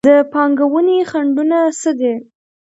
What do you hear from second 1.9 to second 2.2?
دي؟